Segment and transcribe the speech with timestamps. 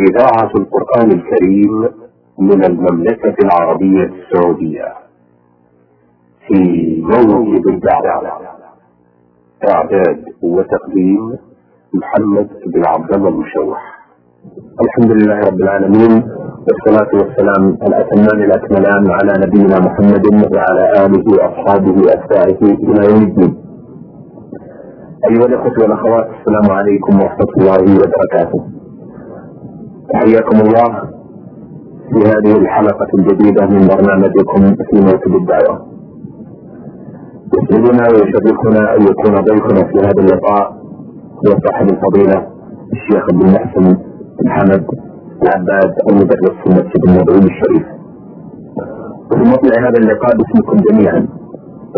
[0.00, 1.88] إذاعة القرآن الكريم
[2.38, 4.94] من المملكة العربية السعودية.
[6.48, 6.60] في
[7.02, 8.32] موكب الدعوة.
[9.74, 11.38] إعداد وتقديم
[11.94, 13.96] محمد بن عبد الله المشوح.
[14.84, 16.12] الحمد لله رب العالمين
[16.66, 23.56] والصلاة والسلام الأتمان الأكملان على نبينا محمد وعلى آله وأصحابه وأتباعه إلى يوم الدين.
[25.30, 28.85] أيها الأخوة والأخوات السلام عليكم ورحمة الله وبركاته.
[30.14, 31.00] حياكم الله
[32.10, 35.86] في هذه الحلقة الجديدة من برنامجكم في موكب الدعوة.
[37.54, 40.72] يسعدنا ويشرفنا أن يكون ضيفنا في هذا اللقاء
[41.46, 42.46] هو صاحب الفضيلة
[42.92, 43.96] الشيخ عبد المحسن
[44.38, 44.84] بن حمد
[45.42, 47.86] العباد المدرس في المسجد النبوي الشريف.
[49.32, 51.28] وفي مطلع هذا اللقاء باسمكم جميعا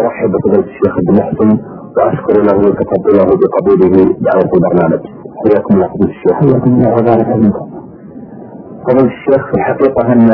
[0.00, 1.58] أرحب بفضيلة الشيخ عبد المحسن
[1.96, 5.00] وأشكر له وتفضله بقبوله دعوة البرنامج.
[5.44, 6.32] حياكم الله الشيخ.
[6.32, 7.77] حياكم الله وبارك فيكم.
[8.88, 10.30] فضل الشيخ في الحقيقة أن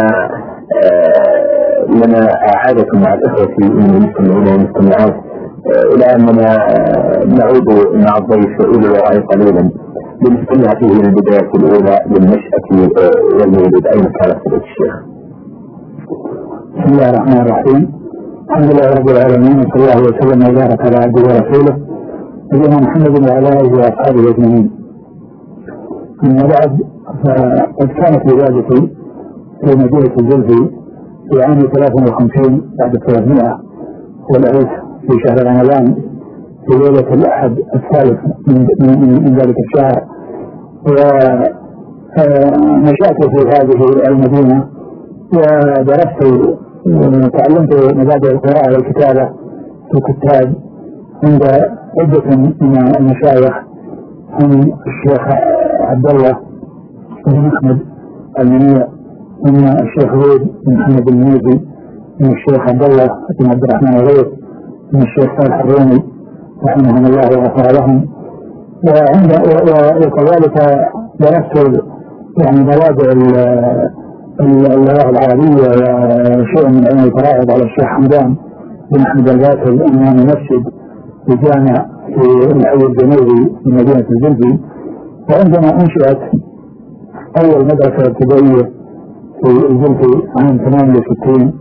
[0.85, 2.29] آه، لنا
[2.67, 5.15] عادة مع الإخوة المستمعين والمستمعات
[5.67, 9.71] آه، إلى أننا آه، نعود مع الضيف إلى الوراء قليلا.
[10.27, 12.67] لنستمع فيه البداية الأولى للنشأة
[13.39, 13.87] والمولد.
[13.95, 14.95] أين كان فضل الشيخ؟
[16.79, 17.93] بسم الله الرحمن الرحيم.
[18.51, 21.77] الحمد لله رب العالمين وصلى الله وسلم وبارك على عبده ورسوله
[22.53, 24.71] نبينا محمد وعلى آله وأصحابه أجمعين.
[26.25, 26.94] أما بعد
[27.25, 28.81] فقد كانت ولادتي
[29.65, 30.69] في مدينة الجلفي
[31.33, 33.61] في عام 53 بعد 300
[34.31, 34.71] والعيش
[35.01, 35.95] في شهر رمضان
[36.67, 40.05] في ليلة الأحد الثالث من, ذلك الشهر.
[42.19, 44.67] ونشأت في هذه المدينة
[45.37, 46.25] ودرست
[46.87, 49.25] وتعلمت مبادئ القراءة والكتابة
[49.91, 50.55] في الكتاب
[51.25, 51.43] عند
[52.01, 53.55] عدة من المشايخ
[54.41, 55.29] من الشيخ
[55.81, 56.39] عبد الله
[57.27, 57.79] بن أحمد
[58.41, 58.87] المنيع
[59.47, 61.61] من الشيخ هود بن محمد المنيزي
[62.21, 63.07] من الشيخ عبد الله
[63.41, 64.27] بن عبد الرحمن الغيث
[64.95, 66.03] من الشيخ صالح الرومي
[66.69, 68.07] رحمهم الله وغفر لهم.
[68.87, 69.33] وعند
[70.07, 70.57] وكذلك
[71.21, 71.83] درست
[72.45, 73.13] يعني مواضع
[74.75, 75.69] اللغة العربية
[76.39, 78.35] وشيء من علم الفرائض على الشيخ حمدان
[78.93, 80.65] بن أحمد الباكر إمام مسجد
[81.29, 84.61] في جامع في الحي الجنوبي في مدينة الجلبي
[85.31, 86.19] وعندما أنشئت
[87.43, 88.71] أول مدرسة ابتدائية
[89.45, 91.53] في الجلبي عام 68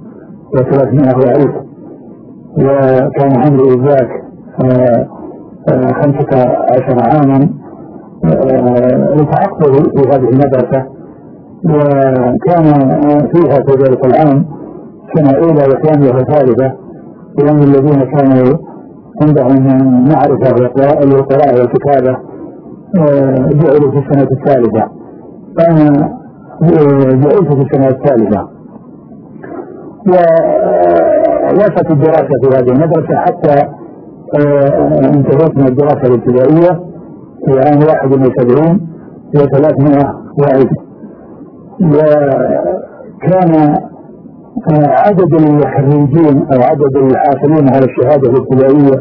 [0.55, 1.55] و300 وألف
[2.57, 4.23] وكان عمري ذاك
[5.93, 7.49] خمسة عشر عاما.
[9.19, 10.85] التحقت في هذه المدرسة.
[11.65, 12.63] وكان
[13.33, 14.45] فيها في ذلك العام.
[15.15, 16.71] سنة أولى وثانية وثالثة.
[17.39, 18.57] لأن الذين كانوا
[19.21, 19.63] عندهم
[20.09, 22.17] معرفة بالقراءة والكتابة
[23.61, 25.02] جعلوا في السنة الثالثة.
[27.55, 28.41] في السنة الثالثة.
[30.07, 33.55] ووصلت الدراسة في هذه المدرسة حتى
[35.15, 36.79] انتهيت من الدراسة الابتدائية
[37.45, 38.79] في عام 71
[39.37, 40.05] و300
[40.39, 40.71] وألف
[41.81, 43.51] وكان
[44.75, 48.97] عدد الخريجين أو عدد الحاصلين على الشهادة الابتدائية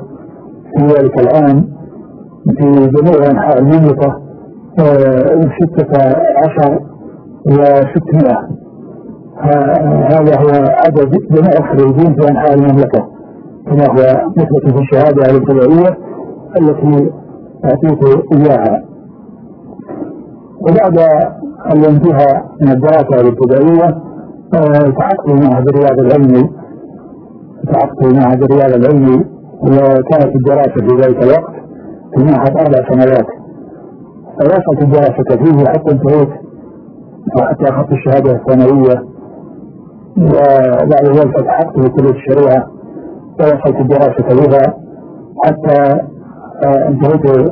[0.76, 1.58] في ذلك العام
[2.58, 4.18] في جميع أنحاء المملكة
[4.78, 6.00] ستة
[6.36, 6.80] عشر
[7.46, 8.48] وستمائة.
[10.12, 10.48] هذا هو
[10.84, 13.06] عدد جميع الخريجين في انحاء المملكة
[13.66, 15.98] كما هو مثبت في الشهادة الابتدائيه
[16.60, 17.10] التي
[17.64, 18.82] أعطيت إياها.
[20.60, 20.98] وبعد
[21.74, 23.96] الانتهاء من الدراسة الابتدائية
[24.54, 26.50] التحقت بمعهد الرياض العلمي
[27.64, 29.24] التحقت بمعهد الرياض العلمي
[29.62, 31.54] وكانت الدراسة في ذلك الوقت
[32.16, 33.41] في معهد أربع سنوات.
[34.40, 36.28] فوصلت الدراسة فيه حتى انتهيت
[37.40, 39.04] وحتى أخذت الشهادة الثانوية.
[40.16, 42.66] وبعد ذلك التحقت بكلية الشريعة.
[43.40, 44.74] ووصلت الدراسة بها
[45.44, 46.00] حتى
[46.88, 47.50] انتهيت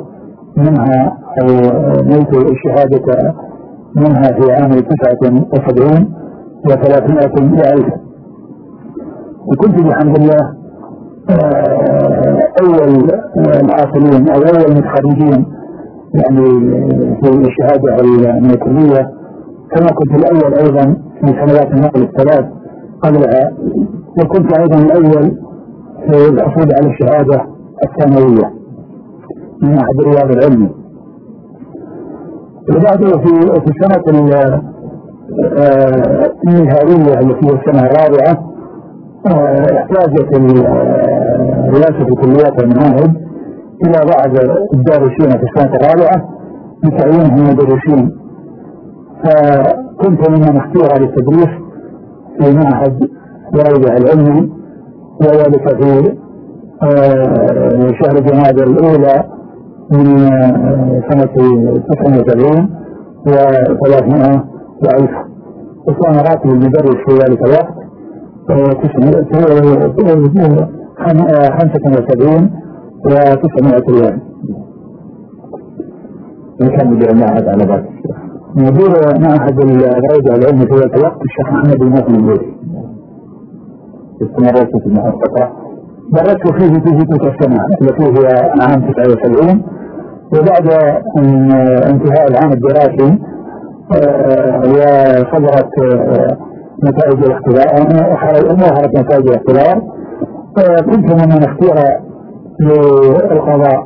[0.56, 1.46] منها أو
[2.02, 3.34] نلت الشهادة
[3.96, 6.14] منها في عام تسعة وسبعين
[6.64, 7.94] وثلاثمائة وألف.
[9.46, 10.54] وكنت بحمد الله
[12.62, 13.08] أول
[13.64, 15.46] الحاصلين أو أول المتخرجين
[16.14, 16.46] يعني
[17.22, 18.02] في الشهادة
[18.40, 19.10] من الكلية
[19.70, 22.44] كما كنت الأول أيضا في سنوات النقل الثلاث
[23.02, 23.52] قبلها
[24.22, 25.36] وكنت أيضا الأول
[26.10, 27.46] في الحصول على الشهادة
[27.84, 28.52] الثانوية
[29.62, 30.70] من أحد الرياض العلمي
[32.70, 34.04] وبعده في السنة
[36.48, 38.50] النهائية التي هي السنة الرابعة
[39.76, 40.40] احتاجت
[41.68, 43.29] رئاسة كليات المعاهد
[43.84, 44.36] إلى بعض
[44.74, 46.28] الدارسين في السنة الرابعة
[46.84, 48.10] لتعيينهم مدرسين
[49.24, 51.48] فكنت ممن اختير للتدريس
[52.40, 53.08] في معهد
[53.54, 54.50] درجة العلمي
[55.22, 56.16] وذلك في
[56.82, 59.24] آه، شهر جماد الأولى
[59.90, 61.34] من آه، سنة
[62.02, 62.68] 79
[63.26, 63.30] و
[63.86, 64.44] 300
[64.84, 65.10] وألف.
[65.88, 67.74] وكان راتب المدرس في ذلك الوقت
[71.58, 71.80] خمسة
[73.04, 74.20] وسبعين وتسعمائة ريال.
[76.76, 77.88] كان مدير المعهد على ذلك
[78.54, 82.56] مدير معهد الروضة العلمي في ذلك الوقت الشيخ محمد بن ناصر البيري.
[84.22, 85.52] استمريت في فترة
[86.12, 89.62] درست فيه في تلك السنة التي هي عام 79
[90.32, 90.66] وبعد
[91.90, 93.18] انتهاء العام الدراسي
[93.92, 96.36] آه، وصدرت آه،
[96.84, 97.66] نتائج الاختبار
[98.56, 99.82] ظهرت نتائج الاختبار.
[100.84, 101.74] كنت ممن اختير
[102.60, 103.80] للقضاء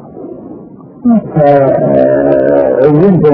[1.35, 3.25] فعينت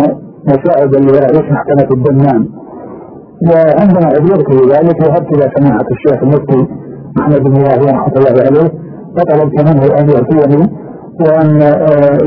[0.48, 2.40] مساعدا لرئيس محكمة الدمام
[3.48, 6.60] وعندما عبرت بذلك وهبت إلى سماحة الشيخ المفتي
[7.16, 8.68] محمد بن الله رحمة الله عليه.
[9.16, 10.62] فطلبت منه أن يأتيني
[11.20, 11.60] وأن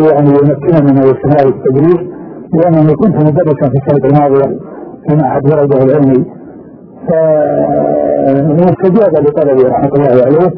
[0.08, 2.02] يعني يمكنني من الاستمرار التدريس
[2.54, 4.48] لأنني كنت مدرسا في السنة الماضية
[5.08, 6.22] في معهد درجة العلمي.
[8.58, 10.50] فاستجاب لطلبي رحمة الله عليه.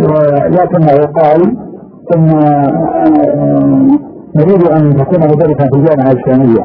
[0.00, 1.40] ولكنه قال
[2.16, 2.22] ان
[4.36, 6.64] نريد أن تكون مدرسا في الجامعة الإسلامية.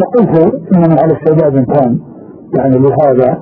[0.00, 1.98] فقلت اننا على استعداد كان
[2.58, 3.38] يعني لهذا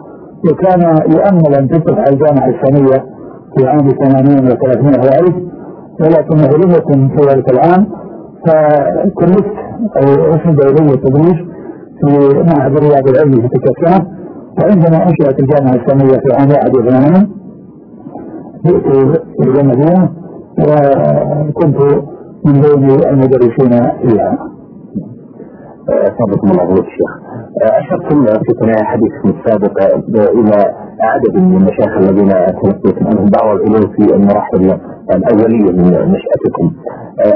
[0.50, 0.80] وكان
[1.16, 3.04] يؤمل أن تفتح الجامعة الإسلامية
[3.56, 5.36] في عام 80 و300 وألف
[6.00, 7.86] ولكنه لم يكن في ذلك العام
[8.46, 9.54] فكلفت
[9.96, 11.36] أو اسند الي التدريس
[12.00, 14.06] في معهد الرياض العلمي في تلك السنة
[14.62, 17.28] وعندما أنشئت الجامعة الإسلامية في عام 81
[18.66, 18.86] جئت
[19.42, 20.10] إلى المدينة
[20.58, 21.78] وكنت
[22.46, 23.72] من بين المدرسين
[24.02, 24.38] فيها.
[25.88, 27.12] أصابكم الله خير شيخ.
[27.62, 29.82] أشرتم في ثنايا حديثكم السابق
[30.38, 32.28] إلى عدد من المشايخ الذين
[32.62, 34.78] تلقيتم عنهم دعوة العلوم في المراحل
[35.16, 36.72] الأولية من نشأتكم.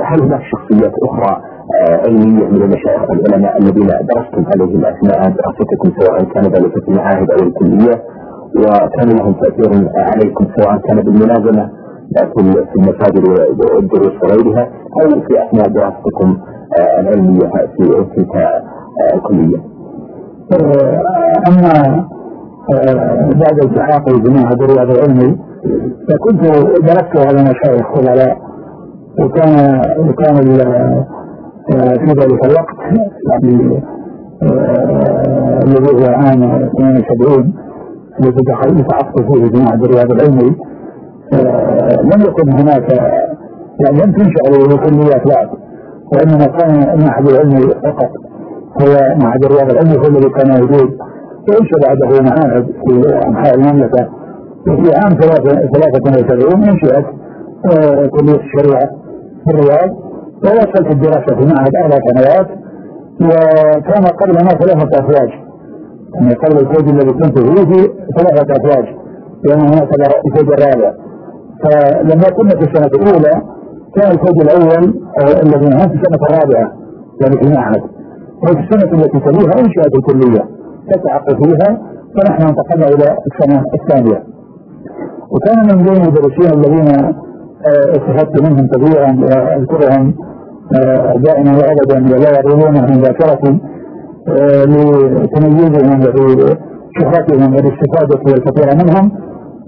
[0.04, 1.42] هل هناك شخصيات أخرى
[2.06, 7.46] علمية من المشايخ والعلماء الذين درستم عليهم أثناء دراستكم سواء كان ذلك في المعاهد أو
[7.48, 8.02] الكلية
[8.58, 11.70] وكان لهم تأثير عليكم سواء كان بالملازمة
[12.16, 14.68] في المساجد والدروس وغيرها
[15.02, 16.36] أو في أثناء دراستكم
[16.98, 18.62] العلمية في تلك
[19.14, 19.58] الكلية.
[21.48, 22.06] أما
[23.34, 25.36] بعد التحاقي بمعهد الرياض العلمي
[26.08, 26.40] فكنت
[26.82, 28.38] درست على مشايخ خبراء
[29.20, 30.36] وكان وكان
[31.98, 32.76] في ذلك الوقت
[33.30, 33.80] يعني
[35.64, 37.54] الذي هو عام 72
[38.20, 38.86] الذي دخلت
[39.18, 40.56] فيه بمعهد الرياض العلمي
[42.02, 42.92] لم يكن هناك
[43.84, 44.42] يعني لم تنشأ
[44.76, 45.48] كليات بعد
[46.12, 48.10] وإنما كان المعهد العلمي فقط
[48.82, 50.98] هو معهد الرياض العلمي هو الذي كان موجود
[51.48, 54.08] وانشأ بعده معاهد في أنحاء المملكة
[54.68, 57.04] وفي عام 73 انشئت
[58.10, 58.88] كلية الشريعة
[59.44, 59.90] في الرياض
[60.44, 62.48] وواصلت الدراسة في معهد أربع سنوات
[63.20, 65.30] وكان قبلنا ثلاثة أفواج
[66.14, 67.88] يعني قبل الفوج الذي كنت فيه
[68.18, 68.86] ثلاثة أفواج
[69.44, 69.88] لأن هناك
[70.26, 70.92] الفوج الرابع
[71.62, 73.42] فلما كنا في السنة الأولى
[73.96, 74.94] كان الفوج الأول
[75.42, 76.72] الذي هم في السنة الرابعة
[77.20, 77.82] يعني في المعهد
[78.42, 80.44] وفي السنة التي تليها أنشأت الكلية
[80.90, 81.78] تتعق فيها
[82.16, 84.22] فنحن انتقلنا إلى السنة الثانية.
[85.30, 87.14] وكان من بين المدرسين الذين
[87.66, 90.14] استفدت منهم كثيرا وأذكرهم
[91.16, 93.58] دائما وابدا ولا يرونهم من ذاكرتي
[94.66, 99.10] لتميزهم وشهرتهم والاستفاده الكثير منهم.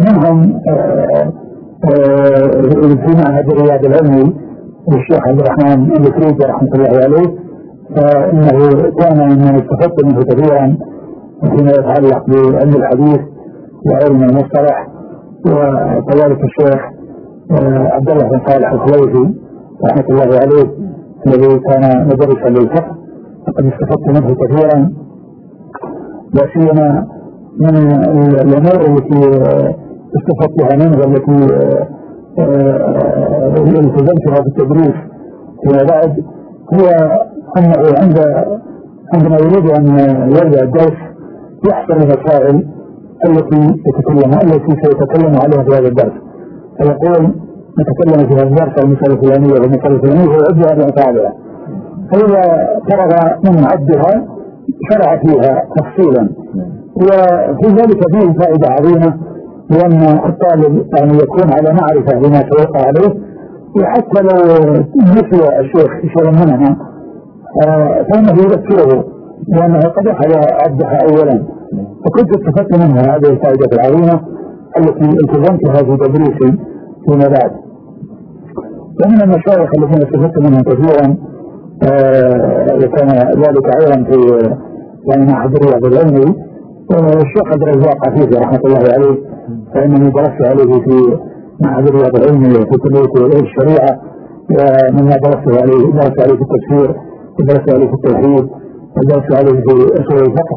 [0.01, 0.61] منهم
[1.85, 4.35] في معهد الرياض العلمي
[4.93, 7.45] للشيخ عبد الرحمن الفريدي رحمة الله عليه.
[7.97, 8.59] فإنه
[9.01, 10.77] كان ممن استفدت منه كثيرا
[11.41, 13.21] فيما يتعلق بعلم الحديث
[13.87, 14.89] وعلم المصطلح.
[15.47, 16.81] وكذلك الشيخ
[17.95, 19.35] عبد الله بن صالح الخليفي
[19.85, 20.67] رحمة الله عليه
[21.27, 22.97] الذي كان مدرسا للفقه
[23.49, 24.91] وقد استفدت منه كثيرا.
[26.35, 27.07] لا سيما
[27.61, 27.77] من
[28.41, 29.21] الأمور التي
[30.19, 31.39] استفدتها منه والتي
[33.81, 34.97] التزمتها في التدريس
[35.63, 36.25] فيما بعد.
[36.75, 36.87] هو
[37.59, 38.19] انه عند
[39.15, 39.87] عندما يريد أن
[40.31, 40.99] يرجع الدرس
[41.69, 42.67] يحصل المسائل
[43.29, 46.13] التي يتكلم التي سيتكلم عليها في هذا الدرس.
[46.79, 47.35] فيقول
[47.81, 51.33] نتكلم في هذا الدرس المسألة الفلانية والمسألة الفلانية ويعدها بأصابعه
[52.13, 52.43] فإذا
[52.91, 53.11] فرغ
[53.45, 54.27] من عدها
[54.91, 56.29] شرع فيها تفصيلا.
[56.97, 59.34] وفي ذلك فيه فائدة عظيمة.
[59.71, 63.21] لأن الطالب يعني يكون على معرفة بما سيقع عليه.
[63.77, 66.77] وحتى لو نسي الشيخ شيئا منها.
[68.13, 69.05] فإنه يذكره.
[69.49, 70.09] لأنه قد
[70.67, 71.43] عبدها أولا.
[72.07, 74.21] وكنت استفدت منها هذه الفائدة العظيمة
[74.79, 76.59] التي التزمتها في تدريسي
[77.09, 77.51] فيما بعد.
[79.05, 81.17] ومن المشايخ الذين استفدت منهم كثيرا
[81.91, 84.49] آه، وكان ذلك أيضا في
[85.09, 86.25] يعني معهد الرياض العلمي.
[86.31, 86.54] آه،
[86.93, 89.17] الشيخ عبد الرزاق عفيفي رحمة الله عليه
[89.75, 91.19] فإنني درست عليه في
[91.65, 94.01] معهد الرياض العلمي وفي كلية الشريعة
[94.51, 96.97] ومما درست عليه درست عليه في التفسير
[97.41, 98.49] ودرست عليه في التوحيد
[98.97, 100.57] ودرست عليه في أصول الفقه.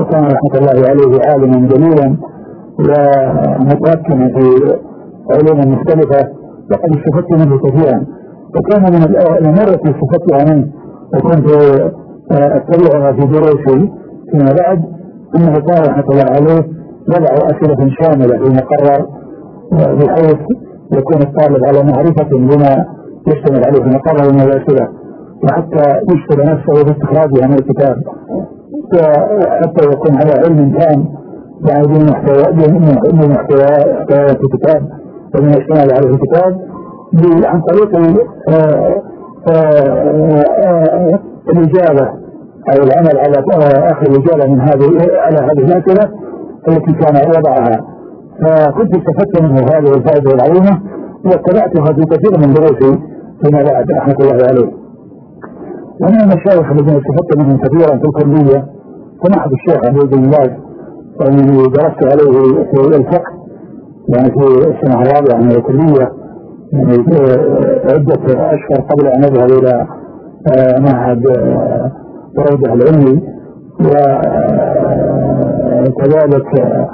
[0.00, 2.16] وكان رحمة الله عليه عالما جليلا
[2.78, 4.76] ومتمكنا في
[5.30, 6.28] علوم مختلفة
[6.70, 8.04] وقد استفدت منه كثيرا.
[8.56, 10.66] وكان من الأمور التي استفدتها منه
[11.14, 11.46] وكنت
[12.32, 13.90] أتبعها في دروسي
[14.30, 15.01] فيما بعد.
[15.36, 16.66] أنه قال رحمة الله عليه
[17.08, 19.06] وضع أسئلة شاملة في مقرر
[19.72, 20.38] آه، بحيث
[20.92, 22.84] يكون الطالب على معرفة بما
[23.28, 24.88] يشتمل عليه المقرر من الأسئلة
[25.44, 27.96] وحتى يشتغل نفسه باستخراجها من الكتاب
[28.94, 31.04] وحتى يكون على علم تام
[31.68, 32.52] يعني بمحتوى
[33.12, 34.88] بمحتويات الكتاب
[35.38, 36.60] ومن يشتمل عليه الكتاب
[37.44, 37.96] عن طريق
[38.48, 39.02] آه،
[42.68, 43.38] آه، أو العمل على
[43.92, 46.10] آخر الإجابة من هذه على هذه الأسئلة
[46.68, 47.84] التي كان وضعها.
[48.42, 50.80] فكنت استفدت منه هذه الفائدة العظيمة
[51.24, 52.98] واتبعتها في كثير من دروسي
[53.42, 54.82] فيما بعد رحمة الله عليه.
[56.02, 58.66] ومن المشايخ الذين استفدت منهم كثيرا في الكلية
[59.24, 60.56] سماحة الشيخ عبد الله
[61.20, 63.32] الذي درست عليه في الفقه
[64.08, 66.12] يعني في السنة الرابعة من الكلية
[66.72, 66.94] يعني
[67.92, 69.86] عدة أشهر قبل أن أذهب إلى
[70.56, 71.22] آه، معهد
[72.38, 73.22] آه، روضة العلمي
[75.88, 76.88] وكذلك آه،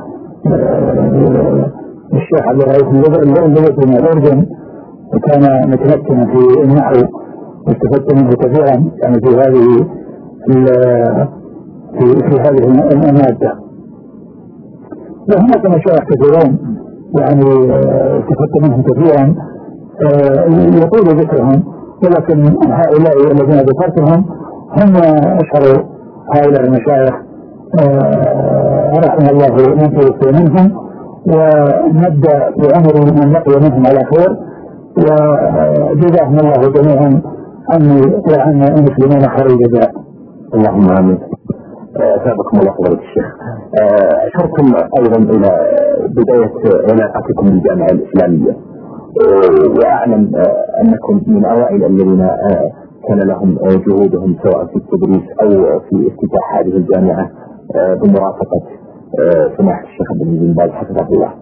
[2.15, 4.47] الشيخ عبد الرئيس اللغة من الأردن
[5.15, 6.95] وكان متمكنا في النحو
[7.67, 9.87] واستفدت منه كثيرا يعني في هذه
[11.99, 12.63] في, في هذه
[13.09, 13.53] المادة.
[15.29, 16.59] وهناك مشايخ كثيرون
[17.19, 17.49] يعني
[18.19, 19.35] استفدت منهم كثيرا
[20.03, 20.45] آه،
[20.83, 21.63] يطول ذكرهم
[22.05, 24.25] ولكن هؤلاء الذين ذكرتهم
[24.77, 24.97] هم
[25.43, 25.85] أشهر
[26.35, 27.15] هؤلاء المشايخ
[27.81, 30.89] آه، رحم الله من توفي منهم
[31.27, 34.37] ونبدأ بعمر من لقي منهم على خير
[34.99, 37.23] وجزاهم الله جميعا
[37.73, 39.91] عني وعن المسلمين خير الجزاء.
[40.55, 41.19] اللهم آمين.
[42.25, 43.27] سابقكم الله فضيلة الشيخ.
[44.27, 44.67] أشرتم
[44.99, 45.51] أيضا إلى
[46.09, 46.53] بداية
[46.93, 48.57] علاقتكم بالجامعة الإسلامية.
[49.79, 52.71] وأعلم آه، أنكم من أوائل الذين آه،
[53.09, 55.49] كان لهم آه، جهودهم سواء في التدريس أو
[55.81, 57.31] في افتتاح هذه الجامعة
[57.75, 58.61] بمرافقة
[59.59, 61.33] سماحه الشيخ عبد العزيز باز حفظه الله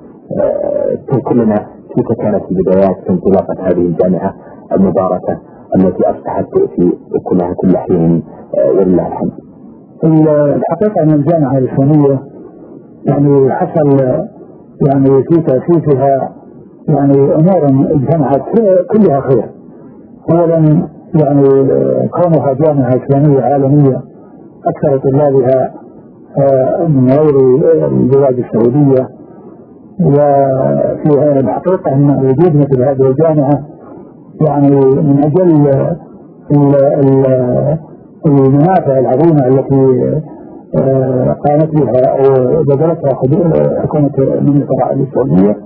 [1.08, 1.54] تذكر لنا
[1.94, 4.34] كيف كانت البدايات في انطلاقة هذه الجامعة
[4.72, 5.38] المباركة
[5.76, 6.92] التي أصبحت تؤتي
[7.24, 8.22] كلها كل حين
[8.78, 9.32] ولله الحمد.
[10.56, 12.20] الحقيقة أن الجامعة الاسلاميه
[13.06, 14.00] يعني حصل
[14.86, 16.32] يعني في تأسيسها
[16.88, 18.42] يعني امور اجتمعت
[18.92, 19.50] كلها خير
[20.32, 21.48] اولا يعني
[22.08, 24.02] كونها جامعة إسلامية عالمية
[24.66, 25.70] أكثر طلابها
[26.40, 27.36] آه، من غير
[27.86, 29.08] البلاد السعودية.
[30.00, 33.66] وفي الحقيقة أن وجود مثل هذه الجامعة
[34.48, 35.68] يعني من أجل
[38.26, 40.12] المنافع العظيمة التي
[40.78, 43.14] آه، قامت بها أو بذلتها
[43.82, 45.56] حكومة المملكه العربيه السعوديه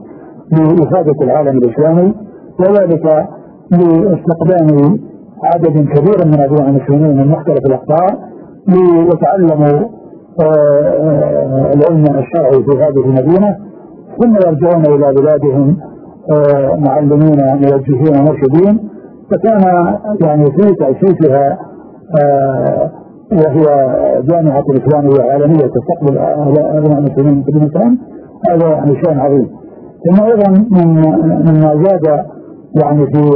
[0.53, 2.15] لإفادة العالم الإسلامي
[2.61, 3.27] وذلك
[3.71, 4.99] لاستقدام
[5.45, 8.19] عدد كبير من أبناء المسلمين من مختلف الأقطار
[8.69, 9.89] ليتعلموا
[10.41, 13.57] آه، آه، العلم الشرعي في هذه المدينة
[14.21, 15.77] ثم يرجعون إلى بلادهم
[16.33, 18.91] آه، معلمين موجهين مرشدين.
[19.31, 19.61] فكان
[20.23, 21.59] يعني في تأسيسها
[23.33, 23.65] وهي
[24.23, 27.99] جامعة إسلامية عالمية تستقبل أبناء المسلمين في المكان
[28.51, 29.49] هذا يعني شيء عظيم.
[30.05, 32.25] ثم أيضا مما زاد
[32.83, 33.31] يعني في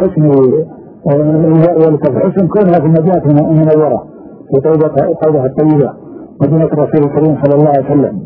[0.00, 0.30] حسن
[2.16, 4.04] الحسن كونها في المدينة المنوره
[4.54, 5.90] في طيبه الطيبة
[6.42, 8.18] مدينة الرسول الكريم صلى الله عليه وسلم.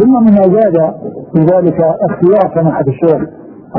[0.00, 0.94] ثم مما زاد
[1.34, 3.20] في ذلك اختيار سماحة الشيخ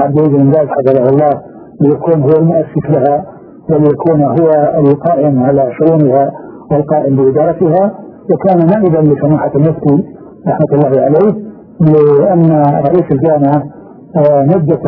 [0.03, 1.41] عبد العزيز بن باز حفظه الله
[1.81, 3.25] ليكون هو المؤسس لها
[3.69, 6.31] وليكون هو القائم على شؤونها
[6.71, 7.93] والقائم بإدارتها
[8.33, 10.03] وكان نائبا لسماحة المفتي
[10.47, 11.45] رحمة الله عليه
[12.19, 13.63] لأن رئيس الجامعة
[14.17, 14.79] مدة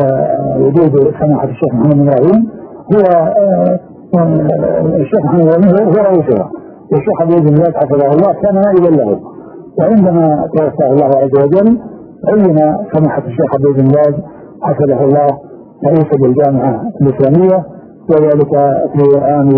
[0.60, 2.48] وجود سماحة الشيخ محمد بن إبراهيم
[2.94, 3.78] هو آه،
[4.18, 6.50] آه، الشيخ محمد بن إبراهيم هو رئيسها.
[6.92, 9.20] والشيخ عبد بن حفظه الله كان نائبا له
[9.78, 11.78] وعندما توفاه الله عز وجل
[12.28, 12.56] عين
[12.96, 13.92] سماحة الشيخ عبد بن
[14.62, 15.26] حفظه الله
[15.86, 17.64] رئيسا للجامعة الإسلامية
[18.10, 18.50] وذلك
[18.94, 19.48] في عام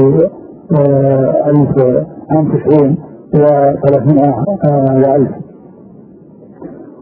[1.46, 1.84] ألف
[2.30, 2.96] عام تسعين
[3.34, 4.34] وثلاثمائة
[5.06, 5.30] وألف.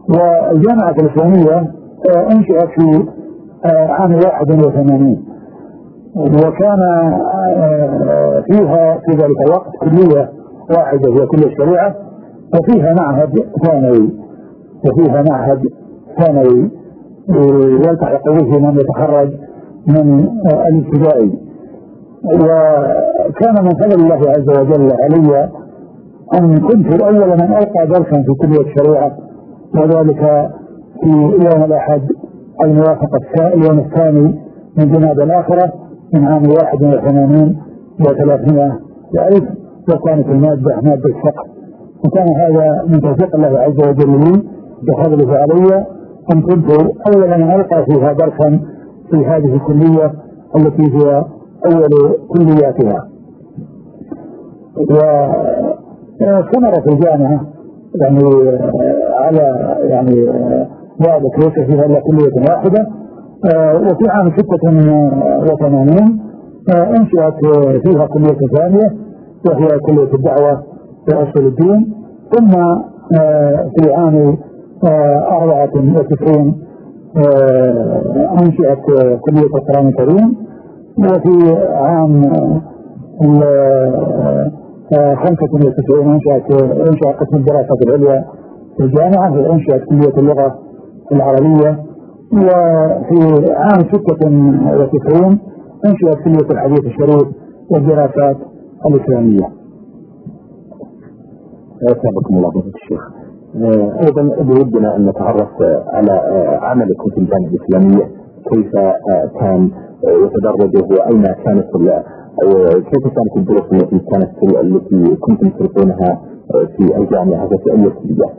[0.09, 1.78] والجامعة الإسلامية
[2.31, 3.05] أنشئت في
[3.89, 5.25] عام واحد وثمانين.
[6.17, 6.79] وكان
[8.51, 10.29] فيها في ذلك الوقت كلية
[10.77, 11.95] واحدة هي كلية الشريعة
[12.53, 13.33] وفيها معهد
[13.65, 14.09] ثانوي.
[14.85, 15.61] وفيها معهد
[16.19, 16.71] ثانوي
[17.87, 19.29] يلتحق به من يتخرج
[19.87, 20.27] من
[20.67, 21.39] الابتدائي.
[22.25, 25.49] وكان من فضل الله عز وجل علي
[26.39, 29.11] أن كنت أول من ألقى درسا في كلية الشريعة
[29.75, 30.49] وذلك
[31.01, 31.09] في
[31.45, 32.01] يوم الأحد
[32.65, 34.39] الموافق اليوم الثاني
[34.77, 35.73] من جماد الآخرة
[36.13, 37.55] من عام 81
[38.01, 38.73] و300
[39.17, 39.43] وألف
[39.93, 41.45] وكانت المادة مادة فقه
[42.05, 44.43] وكان هذا من توفيق الله عز وجل لي
[44.83, 45.85] بفضله علي
[46.33, 46.71] أن كنت
[47.07, 48.59] أول من ألقى فيها درسا
[49.11, 50.11] في هذه الكلية
[50.55, 51.25] التي هي
[51.65, 53.09] أول كلياتها.
[56.81, 57.41] في الجامعة
[57.95, 58.19] يعني
[59.13, 60.27] على يعني
[61.01, 62.87] ذلك ليس فيها إلا كلية واحدة.
[63.75, 66.19] وفي عام 86
[66.69, 67.39] أنشئت
[67.87, 68.87] فيها كلية ثانية
[69.47, 70.63] وهي كلية الدعوة
[71.13, 71.93] وأصل الدين.
[72.33, 72.51] ثم
[73.77, 74.37] في عام
[74.83, 76.55] 94
[78.41, 78.79] أنشئت
[79.21, 80.35] كلية القرآن الكريم.
[80.97, 81.35] وفي
[81.75, 82.21] عام
[85.15, 86.47] خمسة وتسعين أنشأت
[86.87, 88.25] أنشأ قسم الدراسات العليا
[88.77, 90.55] في الجامعة وأنشأت كلية اللغة
[91.11, 91.83] العربية
[92.33, 94.27] وفي عام ستة
[94.79, 95.39] وتسعين
[95.85, 97.27] أنشئت كلية الحديث الشريف
[97.71, 98.37] والدراسات
[98.89, 99.49] الإسلامية.
[101.83, 103.01] أسعدكم الله فضيلة الشيخ.
[104.05, 105.49] أيضا بودنا أن نتعرف
[105.87, 106.11] على
[106.61, 108.11] عملكم في الجامعة الإسلامية
[108.53, 108.71] كيف
[109.39, 109.69] كان
[110.03, 111.67] يتدرج وأين كانت
[112.89, 114.29] كيف كانت الدروس التي كانت
[114.63, 116.21] التي كنتم تلقونها
[116.77, 118.33] في الجامعة في أي كليات؟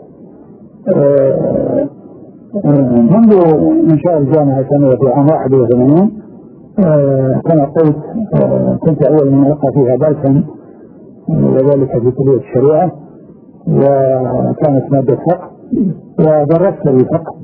[2.54, 3.32] منذ
[3.92, 6.10] إنشاء الجامعة كان في عام 81
[7.44, 7.96] كما قلت
[8.80, 10.44] كنت أول من ألقى فيها درسا
[11.28, 12.92] وذلك في كلية الشريعة
[13.68, 15.50] وكانت مادة فقه
[16.18, 17.34] ودرست الفقه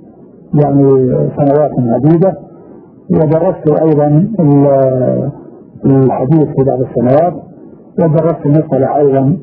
[0.64, 2.38] يعني سنوات عديدة
[3.10, 4.28] ودرست أيضا
[5.86, 7.34] الحديث في بعض السنوات
[7.98, 9.36] ودرست المصطلح أيضا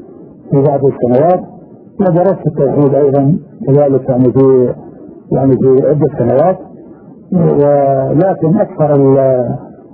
[0.52, 1.40] في بعض السنوات
[2.02, 4.74] ودرست التوحيد أيضا كذلك يعني في
[5.34, 6.58] يعني في عدة سنوات.
[7.34, 8.96] ولكن أكثر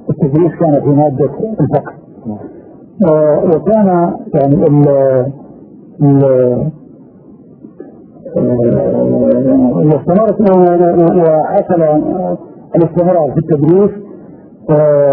[0.09, 1.29] التدريس كان في مادة
[1.61, 1.93] الفقه.
[3.55, 4.87] وكان يعني ال
[9.85, 10.41] واستمرت
[11.17, 11.81] وحصل
[12.75, 13.91] الاستمرار في التدريس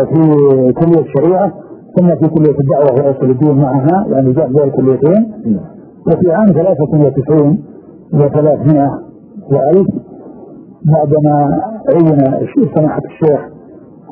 [0.08, 1.52] في كلية الشريعة
[1.98, 5.32] ثم في كلية الدعوة وأصل الدين معها يعني جاء بين الكليتين.
[6.06, 7.58] وفي عام 93
[8.12, 8.90] و300
[9.52, 9.86] وألف
[10.92, 12.18] بعدما عين
[12.74, 13.40] سماحة الشيخ؟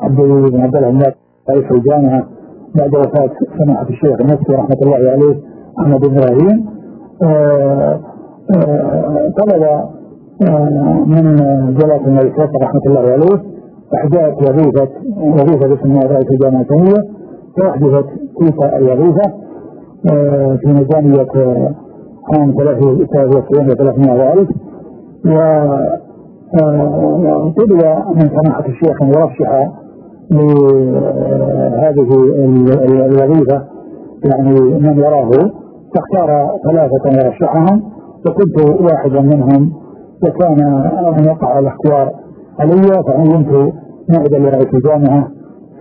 [0.03, 1.13] عبد بن عبد الله
[1.51, 2.27] رئيس الجامعة
[2.75, 3.31] بعد وفاة
[3.65, 5.35] سماحة الشيخ المفتي رحمة الله عليه
[5.81, 6.67] أحمد بن إبراهيم
[9.39, 9.85] طلب
[11.07, 11.37] من
[11.79, 13.43] جلالة الملك رحمة الله عليه
[13.95, 14.89] إحداث وظيفة
[15.21, 17.09] وظيفة باسم رئيس الجامعة الثانية
[17.57, 18.07] فأحدثت
[18.41, 19.33] تلك الوظيفة؟
[20.61, 21.27] في ميزانية
[22.35, 24.49] عام 93 و 300 ألف
[26.55, 27.83] وطلب
[28.17, 29.71] من سماحة الشيخ يرشح
[30.31, 32.09] لهذه
[33.07, 33.65] الوظيفة
[34.25, 35.31] يعني من يراه
[35.95, 37.83] فاختار ثلاثة يرشحهم
[38.27, 39.73] وكنت واحدا منهم
[40.23, 40.61] وكان
[41.19, 42.11] أن يقع الاختيار
[42.59, 43.73] علي فعينت
[44.09, 45.29] نائبا لرئيس الجامعة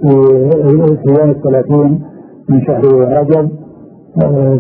[0.02, 2.02] في يوم الثلاثين
[2.50, 2.82] من شهر
[3.20, 3.50] رجب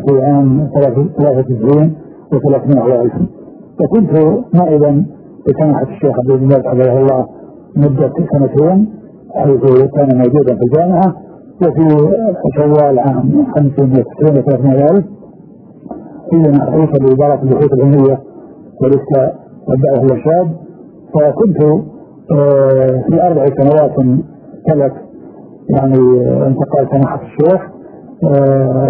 [0.07, 1.95] في عام 93
[2.33, 3.13] و300 ألف
[3.81, 4.11] وكنت
[4.53, 5.05] نائبا
[5.47, 7.25] لسماحة الشيخ عبد المجيد حفظه الله
[7.75, 8.89] مدة سنتين
[9.35, 11.15] حيث كان موجودا في الجامعة
[11.61, 12.11] وفي
[12.57, 15.05] شوال عام 95 و300 ألف
[16.31, 18.19] حين رئيس لإدارة البحوث العلمية
[18.81, 19.35] والإفتاء
[19.67, 20.47] والدعوة الإرشاد
[21.13, 21.57] فكنت
[23.09, 23.91] في أربع سنوات
[24.67, 24.93] تلت
[25.69, 25.97] يعني
[26.47, 27.61] انتقال سماحة الشيخ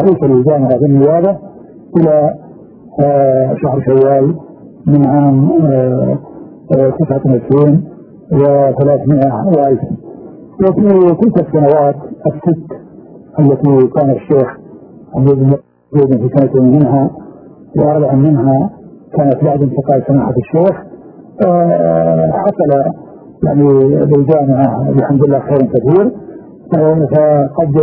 [0.01, 1.37] رئيس الجامعة في النيابة
[1.97, 2.33] إلى
[3.63, 4.35] شهر شوال
[4.87, 5.49] من عام
[6.73, 7.83] 29
[8.31, 9.81] و300 وألف
[10.61, 11.95] وفي تلك السنوات
[12.27, 12.71] الست
[13.39, 14.57] التي كان الشيخ
[15.15, 15.57] عبد
[15.93, 17.09] في سنة منها
[17.77, 18.69] وأربع منها
[19.17, 20.75] كانت بعد انتقال سماحة الشيخ
[22.31, 22.91] حصل
[23.47, 23.67] يعني
[24.05, 26.11] بالجامعة الحمد لله خير كثير.
[27.15, 27.73] فقد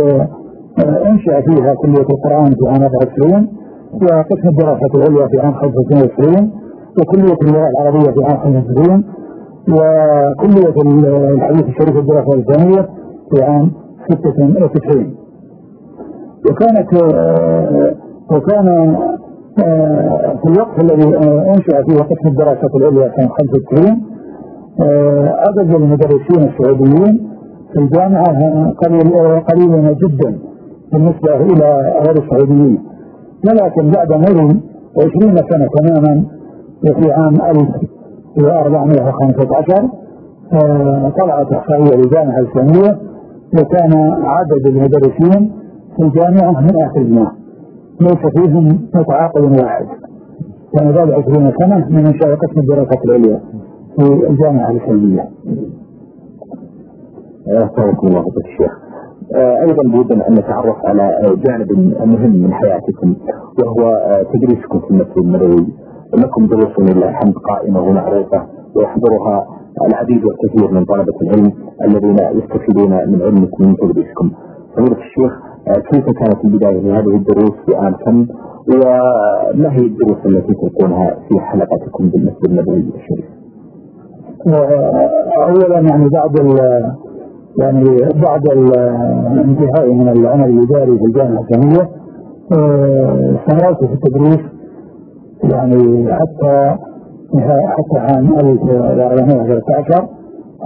[1.05, 3.47] انشأ فيها كلية القرآن في عام 24
[3.93, 6.51] وقسم الدراسات العليا في عام 25
[6.99, 9.03] وكليه اللغة العربية في عام 25
[9.69, 12.89] وكليه الحديث الشريف الدراسات الثانية
[13.31, 13.71] في عام
[14.09, 15.15] 96
[16.49, 16.93] وكانت
[18.31, 18.95] وكان
[20.43, 21.17] في الوقت الذي
[21.49, 24.01] أنشأ فيه قسم الدراسات العليا كان 95
[25.47, 27.27] عدد المدرسين السعوديين
[27.73, 28.25] في الجامعة
[28.71, 30.39] قليل قليل جدا
[30.93, 32.79] بالنسبة إلى غير السعوديين.
[33.47, 34.53] ولكن بعد مرور
[34.97, 36.23] 20 سنة تماما
[36.89, 39.89] وفي عام 1415
[41.19, 42.97] طلعت احصائيه للجامعه الاسلاميه
[43.59, 45.51] وكان عدد المدرسين
[45.95, 46.71] في الجامعة 100%
[48.01, 49.85] ليس فيهم متعاقد واحد
[50.77, 53.41] كان بعد 20 سنة من انشاء قسم الدراسات العليا
[53.99, 55.29] في الجامعة الاسلاميه.
[57.63, 58.71] أحسنكم الله الشيخ.
[59.35, 61.71] أيضا بودنا أن نتعرف على جانب
[62.05, 63.15] مهم من حياتكم
[63.59, 64.01] وهو
[64.33, 65.67] تدريسكم في المسجد النبوي
[66.17, 68.45] لكم دروس لله الحمد قائمة ومعروفه
[68.75, 69.47] ويحضرها
[69.87, 71.51] العديد والكثير من طلبة العلم
[71.85, 74.31] الذين يستفيدون من علمكم من تدريسكم.
[74.77, 75.31] فضيلة الشيخ
[75.91, 78.27] كيف كانت البداية لهذه الدروس في عام كم
[78.73, 83.25] وما هي الدروس التي تلقونها في حلقتكم بالمسجد النبوي الشريف؟
[85.37, 86.35] اولا يعني بعد
[87.59, 87.97] يعني
[88.27, 88.47] بعد
[89.31, 91.89] الانتهاء من العمل الإداري في الجامعة الاسلاميه
[93.39, 94.39] استمررت في التدريس
[95.43, 96.75] يعني حتى
[97.67, 100.07] حتى عام 1413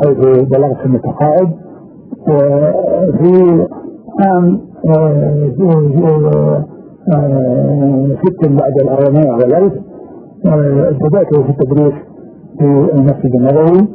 [0.05, 0.17] حيث
[0.49, 1.49] بلغت سن التقاعد
[2.27, 3.65] وفي
[4.25, 4.59] عام
[8.23, 9.73] ست بعد الأربعمائة والألف
[11.01, 11.93] بدأت في التدريس
[12.59, 13.87] في المسجد النبوي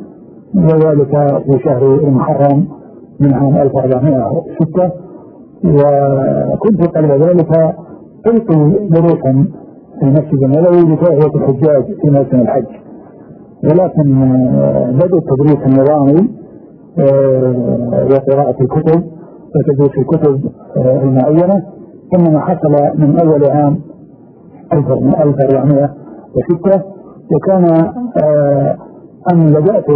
[0.55, 2.67] وذلك في شهر المحرم
[3.21, 4.91] من عام 1406
[5.65, 7.75] وكنت قبل ذلك
[8.27, 9.45] ألقي دروسا
[10.03, 12.65] المسجد النبوي لتهوية الحجاج في موسم الحج.
[13.65, 14.15] ولكن
[14.93, 16.29] بدأ التدريس النظامي
[18.11, 19.03] وقراءة الكتب
[19.55, 20.41] وتدريس الكتب
[20.77, 21.63] المعينة.
[22.19, 23.77] إنما حصل من أول عام
[24.73, 26.83] 1406
[27.35, 27.65] وكان
[29.33, 29.87] أن بدأت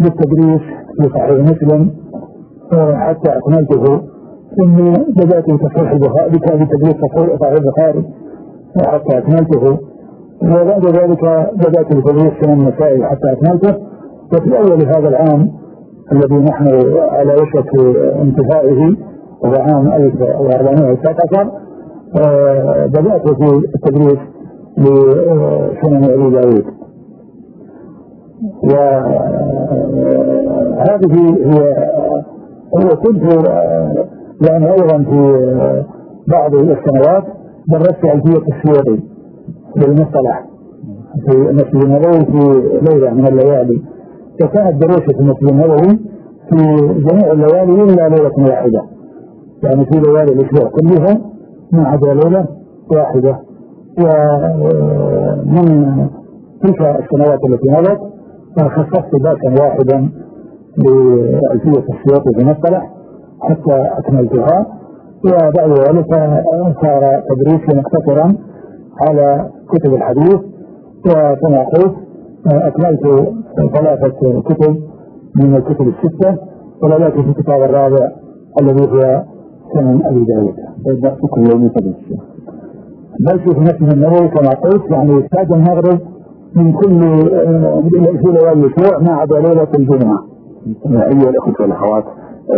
[0.00, 0.60] بالتدريس
[1.00, 1.90] في صحيح مسلم
[2.94, 3.84] حتى أكملته
[4.56, 4.76] ثم
[5.16, 6.30] بدأت بتصحيح البخاري
[6.64, 6.96] بتدريس
[7.40, 8.04] صحيح البخاري.
[8.78, 9.78] حتى أكملته
[10.42, 11.24] وبعد ذلك
[11.56, 13.74] بدأت بتدريس سنن النسائي حتى أكملته
[14.32, 15.50] وفي أول هذا العام
[16.12, 16.68] الذي نحن
[17.10, 17.70] على وشك
[18.22, 18.96] انتهائه
[19.42, 21.50] وهو عام 1419
[22.86, 24.18] بدأت في التدريس
[24.78, 26.64] لسنن أبي داود.
[30.74, 31.60] وهذه هي
[32.78, 33.22] هو كنت
[34.48, 35.20] يعني أيضا في
[36.28, 37.24] بعض السنوات.
[37.68, 38.98] درست الفيه السيوطي
[39.76, 40.46] بالمصطلح
[41.26, 42.40] في المسجد النبوي في
[42.90, 43.82] ليلة من الليالي.
[44.44, 45.98] وكانت دروسي في المسجد النبوي
[46.50, 48.82] في جميع الليالي إلا ليلة واحدة.
[49.62, 51.20] يعني في ليالي الإسبوع كلها
[51.72, 52.46] ما عدا ليلة
[52.92, 53.38] واحدة.
[53.98, 55.66] ومن
[56.62, 58.00] تلك السنوات التي مضت
[58.58, 60.08] خصصت باسا واحدا
[60.76, 62.90] لألفية السياط في مصطلح
[63.42, 64.66] حتى أكملتها.
[65.26, 66.06] وبعد ذلك
[66.82, 68.34] صار تدريسي مقتصرا
[69.08, 70.40] على كتب الحديث
[71.06, 71.94] وكما قلت
[72.46, 73.02] أكملت
[73.74, 74.76] ثلاثة كتب
[75.36, 76.36] من الكتب الستة
[76.82, 78.08] وبدأت في الكتاب الرابع
[78.60, 79.22] الذي هو
[79.74, 80.54] سنن أبي داود
[81.30, 81.96] كل يوم تدريس
[83.20, 85.98] بل في مسجد النبوي كما قلت يعني بعد المغرب
[86.56, 87.00] من كل
[88.18, 90.18] في ليالي الأسبوع ما عدا ليله الجمعة.
[90.86, 92.04] أيها الأخوة والأخوات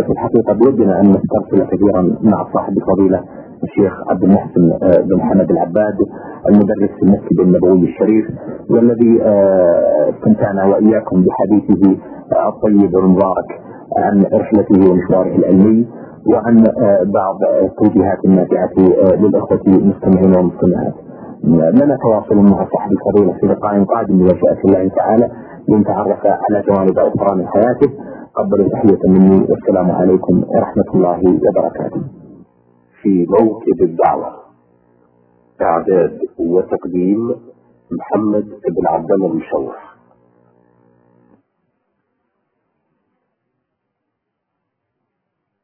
[0.05, 3.23] في الحقيقة بودنا أن نسترسل كثيرا مع صاحب الفضيلة
[3.63, 4.69] الشيخ عبد المحسن
[5.09, 5.97] بن حمد العباد
[6.49, 8.25] المدرس في المسجد النبوي الشريف
[8.69, 9.21] والذي
[10.09, 11.97] استمتعنا وإياكم بحديثه
[12.47, 13.49] الطيب والمبارك
[13.97, 15.87] عن رحلته ومشواره العلمي
[16.33, 16.63] وعن
[17.13, 18.69] بعض التوجيهات النافعه
[19.15, 20.93] للإخوة المستمعين والمستمعات.
[21.43, 25.31] لنا تواصل مع صاحب الفضيلة في لقاء قادم بمشيئة الله تعالى
[25.69, 27.91] لنتعرف على جوانب أخرى من حياته.
[28.35, 31.19] قبل تحية مني والسلام عليكم ورحمة الله
[31.49, 32.01] وبركاته.
[33.01, 34.27] في موكب الدعوة
[35.61, 37.35] إعداد وتقديم
[37.91, 39.86] محمد بن عبد الله المشوح